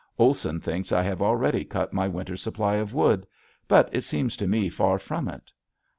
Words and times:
Olson 0.17 0.59
thinks 0.59 0.91
I 0.91 1.03
have 1.03 1.21
already 1.21 1.63
cut 1.63 1.93
my 1.93 2.07
winter's 2.07 2.41
supply 2.41 2.77
of 2.77 2.91
wood 2.91 3.27
but 3.67 3.87
it 3.93 4.01
seems 4.01 4.35
to 4.37 4.47
me 4.47 4.67
far 4.67 4.97
from 4.97 5.27
it. 5.29 5.53